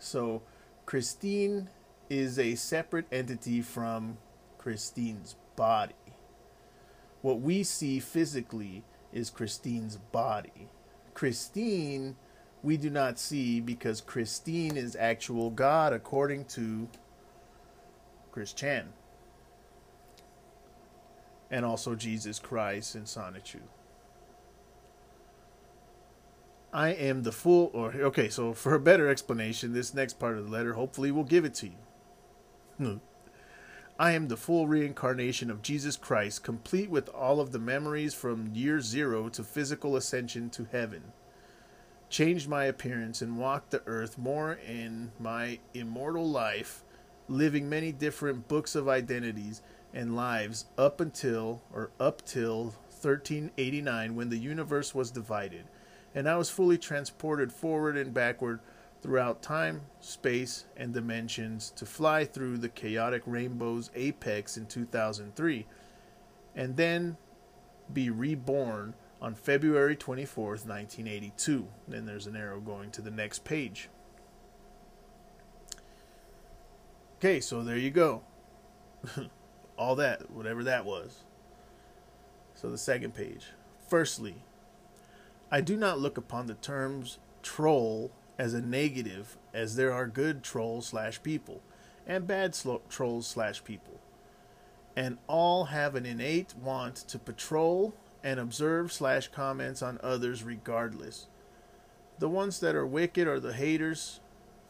[0.00, 0.42] So,
[0.84, 1.70] Christine
[2.10, 4.18] is a separate entity from
[4.58, 5.94] Christine's body.
[7.22, 10.68] What we see physically is Christine's body.
[11.14, 12.16] Christine,
[12.64, 16.88] we do not see because Christine is actual God according to
[18.32, 18.92] Chris Chan.
[21.54, 23.60] And also Jesus Christ in Sonichu.
[26.72, 30.46] I am the full, or okay, so for a better explanation, this next part of
[30.46, 31.76] the letter hopefully will give it to you.
[32.78, 32.96] Hmm.
[34.00, 38.52] I am the full reincarnation of Jesus Christ, complete with all of the memories from
[38.52, 41.12] year zero to physical ascension to heaven.
[42.10, 46.82] Changed my appearance and walked the earth more in my immortal life,
[47.28, 49.62] living many different books of identities
[49.94, 55.64] and lives up until or up till 1389 when the universe was divided,
[56.14, 58.58] and I was fully transported forward and backward
[59.00, 65.66] throughout time, space, and dimensions to fly through the chaotic rainbow's apex in 2003,
[66.56, 67.16] and then
[67.92, 71.68] be reborn on February 24th, 1982.
[71.86, 73.88] Then there's an arrow going to the next page.
[77.18, 78.22] Okay, so there you go.
[79.76, 81.24] All that, whatever that was.
[82.54, 83.46] So the second page.
[83.88, 84.36] Firstly,
[85.50, 90.42] I do not look upon the terms troll as a negative, as there are good
[90.42, 91.60] trolls slash people
[92.06, 94.00] and bad sl- trolls slash people,
[94.96, 101.26] and all have an innate want to patrol and observe slash comments on others regardless.
[102.18, 104.20] The ones that are wicked are the haters,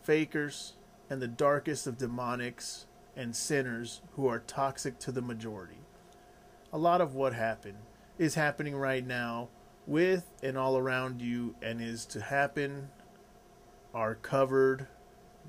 [0.02, 0.74] fakers,
[1.10, 2.84] and the darkest of demonics
[3.16, 5.78] and sinners who are toxic to the majority.
[6.72, 7.78] A lot of what happened
[8.18, 9.48] is happening right now
[9.86, 12.88] with and all around you and is to happen
[13.92, 14.86] are covered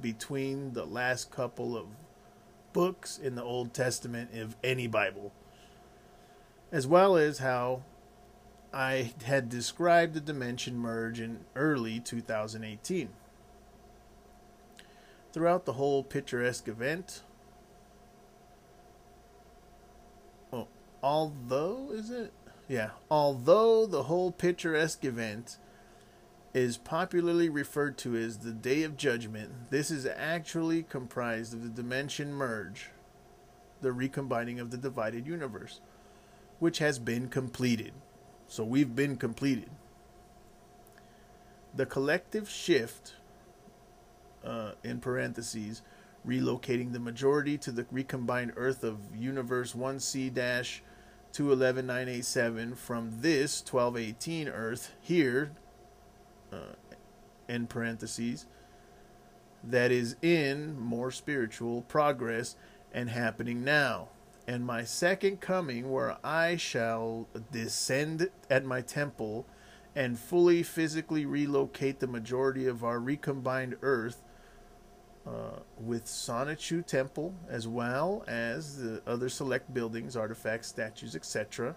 [0.02, 1.88] between the last couple of
[2.74, 5.32] books in the Old Testament of any Bible,
[6.72, 7.84] as well as how
[8.74, 13.10] I had described the dimension merge in early 2018.
[15.32, 17.22] Throughout the whole picturesque event,
[21.06, 22.34] although, is it?
[22.68, 25.60] Yeah, although the whole picturesque event
[26.52, 31.70] is popularly referred to as the Day of Judgment, this is actually comprised of the
[31.70, 32.90] dimension merge,
[33.82, 35.80] the recombining of the divided universe,
[36.58, 37.94] which has been completed.
[38.48, 39.70] So we've been completed.
[41.76, 43.14] The collective shift,
[44.44, 45.84] uh, in parentheses,
[46.28, 50.34] relocating the majority to the recombined Earth of Universe 1C
[51.36, 55.52] 211987 from this 1218 Earth here,
[56.54, 56.76] uh,
[57.50, 58.46] in parentheses,
[59.62, 62.56] that is in more spiritual progress
[62.94, 64.08] and happening now.
[64.48, 69.46] And my second coming, where I shall descend at my temple
[69.94, 74.22] and fully physically relocate the majority of our recombined earth
[75.28, 81.76] uh, with Sonichu Temple, as well as the other select buildings, artifacts, statues, etc.,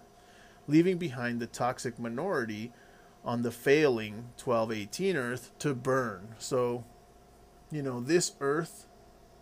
[0.66, 2.72] leaving behind the toxic minority
[3.24, 6.34] on the failing 1218 Earth to burn.
[6.38, 6.84] So,
[7.70, 8.86] you know, this Earth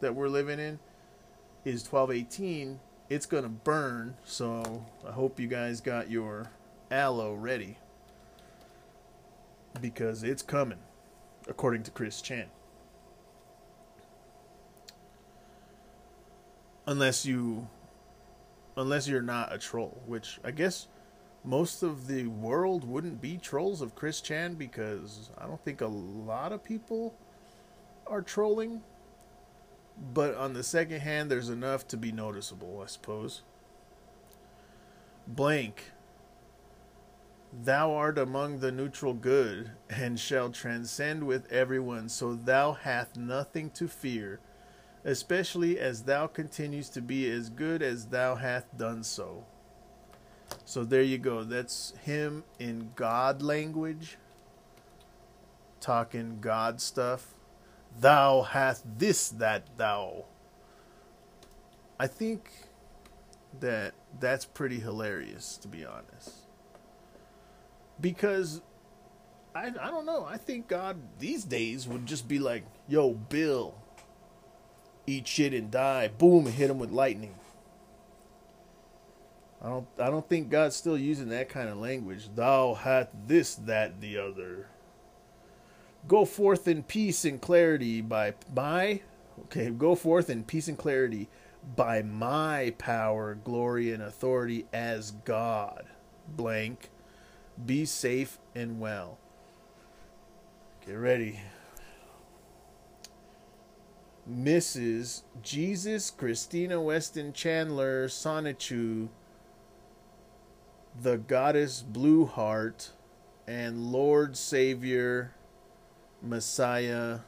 [0.00, 0.78] that we're living in
[1.64, 4.16] is 1218 it's going to burn.
[4.24, 6.50] So I hope you guys got your
[6.90, 7.78] aloe ready
[9.80, 10.78] because it's coming,
[11.48, 12.46] according to Chris Chan.
[16.86, 17.68] Unless you,
[18.76, 20.88] unless you're not a troll, which I guess
[21.44, 25.86] most of the world wouldn't be trolls of Chris Chan because I don't think a
[25.86, 27.14] lot of people
[28.06, 28.82] are trolling
[29.98, 33.42] but on the second hand, there's enough to be noticeable, I suppose.
[35.26, 35.92] Blank.
[37.52, 43.70] Thou art among the neutral good, and shall transcend with everyone, so thou hath nothing
[43.70, 44.40] to fear,
[45.06, 49.46] especially as thou continues to be as good as thou hath done so.
[50.66, 51.44] So there you go.
[51.44, 54.18] That's him in God language,
[55.80, 57.36] talking God stuff
[58.00, 60.24] thou hast this that thou.
[61.98, 62.50] I think
[63.60, 66.30] that that's pretty hilarious to be honest.
[68.00, 68.60] Because
[69.54, 73.74] I I don't know, I think God these days would just be like, "Yo, Bill,
[75.06, 77.34] eat shit and die." Boom, hit him with lightning.
[79.62, 82.28] I don't I don't think God's still using that kind of language.
[82.34, 84.68] Thou hast this that the other.
[86.06, 89.00] Go forth in peace and clarity by by
[89.44, 91.28] okay, go forth in peace and clarity
[91.74, 95.86] by my power, glory, and authority as God.
[96.28, 96.90] Blank.
[97.64, 99.18] Be safe and well.
[100.86, 101.40] Get ready.
[104.30, 105.22] Mrs.
[105.42, 109.08] Jesus Christina Weston Chandler Sonichu,
[111.00, 112.90] the goddess Blue Heart,
[113.46, 115.32] and Lord Savior
[116.22, 117.20] Messiah,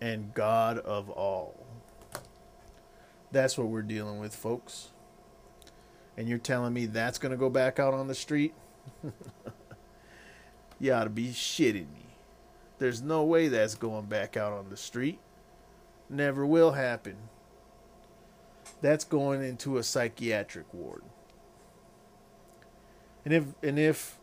[0.00, 1.54] and God of all.
[3.32, 4.90] That's what we're dealing with, folks.
[6.16, 8.54] And you're telling me that's going to go back out on the street?
[10.80, 12.06] you ought to be shitting me.
[12.78, 15.18] There's no way that's going back out on the street.
[16.08, 17.16] Never will happen.
[18.80, 21.02] That's going into a psychiatric ward.
[23.24, 24.18] And if and if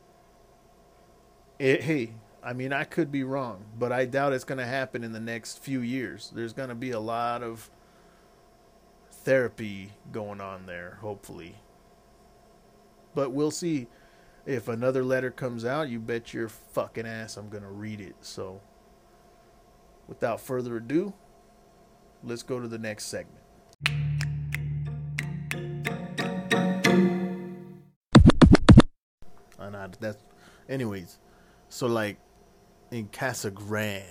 [1.58, 2.14] it, hey,
[2.44, 5.20] I mean, I could be wrong, but I doubt it's going to happen in the
[5.20, 6.32] next few years.
[6.34, 7.70] There's going to be a lot of
[9.12, 11.56] therapy going on there, hopefully.
[13.14, 13.88] But we'll see.
[14.44, 18.16] If another letter comes out, you bet your fucking ass I'm going to read it.
[18.22, 18.60] So,
[20.08, 21.14] without further ado,
[22.24, 23.38] let's go to the next segment.
[29.60, 30.18] And I, that's,
[30.68, 31.20] anyways,
[31.70, 32.18] so like
[32.92, 34.06] in Casa Grande,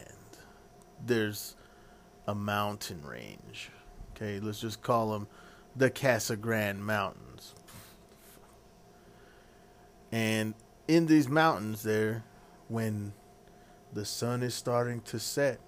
[1.05, 1.57] there's
[2.27, 3.71] a mountain range.
[4.11, 5.27] Okay, let's just call them
[5.77, 7.55] the Casa Grande Mountains.
[10.13, 10.55] And
[10.89, 12.25] in these mountains, there,
[12.69, 13.13] when
[13.93, 15.61] the sun is starting to set,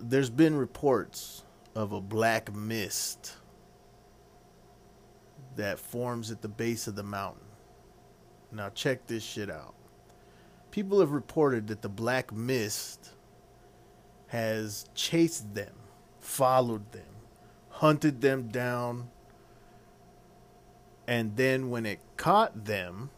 [0.00, 1.44] there's been reports
[1.74, 3.36] of a black mist
[5.56, 7.44] that forms at the base of the mountain.
[8.52, 9.74] Now, check this shit out.
[10.70, 13.10] People have reported that the black mist
[14.28, 15.74] has chased them,
[16.20, 17.02] followed them,
[17.68, 19.08] hunted them down,
[21.06, 23.10] and then when it caught them,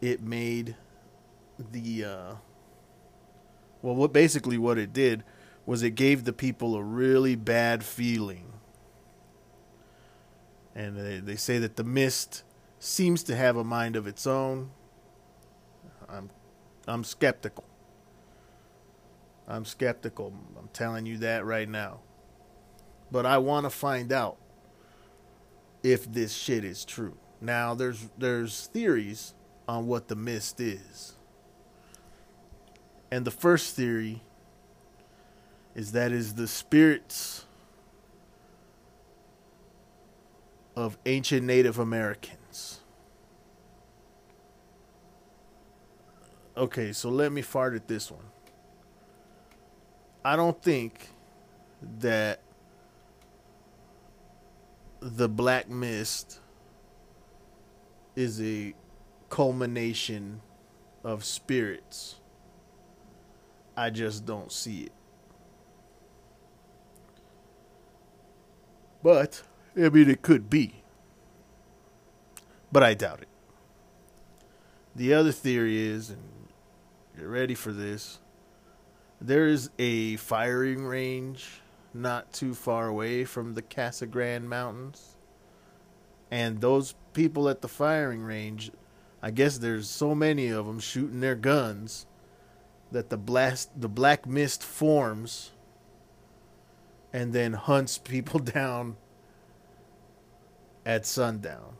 [0.00, 0.76] it made
[1.58, 2.34] the uh,
[3.82, 5.24] well, what basically what it did
[5.66, 8.52] was it gave the people a really bad feeling.
[10.74, 12.42] And they, they say that the mist
[12.78, 14.70] seems to have a mind of its own.
[16.08, 16.30] I'm
[16.86, 17.64] I'm skeptical.
[19.46, 20.32] I'm skeptical.
[20.58, 22.00] I'm telling you that right now.
[23.10, 24.38] But I want to find out
[25.82, 27.18] if this shit is true.
[27.42, 29.34] Now there's there's theories
[29.68, 31.17] on what the mist is.
[33.10, 34.22] And the first theory
[35.74, 37.46] is that is the spirits
[40.76, 42.80] of ancient Native Americans.
[46.56, 48.24] Okay, so let me fart at this one.
[50.24, 51.08] I don't think
[52.00, 52.40] that
[55.00, 56.40] the Black Mist
[58.16, 58.74] is a
[59.30, 60.40] culmination
[61.04, 62.16] of spirits
[63.78, 64.92] I just don't see it.
[69.04, 69.42] But,
[69.76, 70.82] I mean, it could be.
[72.72, 73.28] But I doubt it.
[74.96, 76.48] The other theory is, and
[77.16, 78.18] get ready for this,
[79.20, 81.60] there is a firing range
[81.94, 85.14] not too far away from the Casa Grande Mountains.
[86.32, 88.72] And those people at the firing range,
[89.22, 92.06] I guess there's so many of them shooting their guns
[92.92, 95.52] that the blast the black mist forms
[97.12, 98.96] and then hunts people down
[100.84, 101.76] at sundown.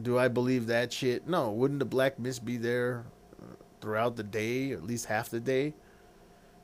[0.00, 1.28] Do I believe that shit?
[1.28, 1.50] No.
[1.50, 3.04] Wouldn't the black mist be there
[3.40, 5.74] uh, throughout the day, or at least half the day?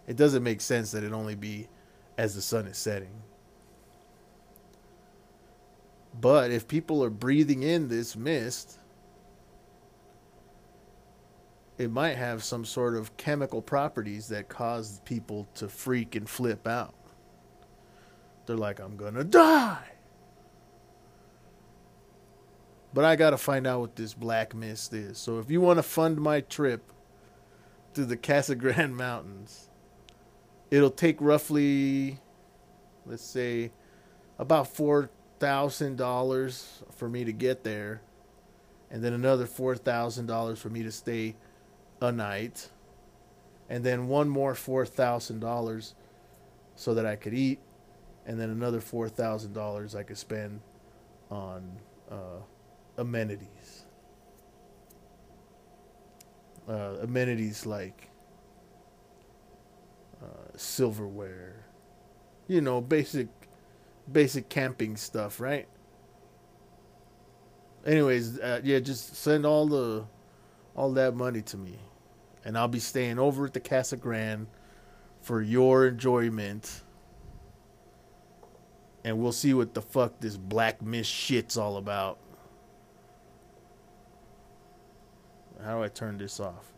[0.06, 1.68] It doesn't make sense that it only be
[2.16, 3.22] as the sun is setting.
[6.18, 8.78] But if people are breathing in this mist,
[11.78, 16.66] it might have some sort of chemical properties that cause people to freak and flip
[16.66, 16.94] out.
[18.46, 19.92] They're like, I'm gonna die.
[22.94, 25.18] But I gotta find out what this black mist is.
[25.18, 26.92] So if you want to fund my trip
[27.94, 29.68] to the Casa Grande Mountains,
[30.70, 32.20] it'll take roughly,
[33.04, 33.70] let's say,
[34.38, 38.00] about four thousand dollars for me to get there,
[38.90, 41.36] and then another four thousand dollars for me to stay
[42.00, 42.70] a night,
[43.68, 45.94] and then one more four thousand dollars
[46.74, 47.58] so that I could eat,
[48.26, 50.60] and then another four thousand dollars I could spend
[51.30, 51.78] on
[52.10, 52.40] uh,
[52.98, 53.84] amenities.
[56.68, 58.08] Uh, amenities like
[60.22, 60.26] uh,
[60.56, 61.64] silverware,
[62.48, 63.28] you know, basic,
[64.10, 65.68] basic camping stuff, right?
[67.86, 70.04] Anyways, uh, yeah, just send all the
[70.74, 71.78] all that money to me.
[72.46, 74.46] And I'll be staying over at the Casa Grande
[75.20, 76.84] for your enjoyment.
[79.04, 82.18] And we'll see what the fuck this black mist shit's all about.
[85.60, 86.72] How do I turn this off?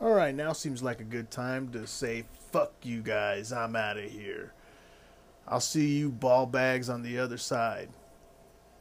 [0.00, 4.10] Alright, now seems like a good time to say, fuck you guys, I'm out of
[4.10, 4.54] here.
[5.46, 7.90] I'll see you ball bags on the other side.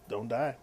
[0.07, 0.55] Don't die.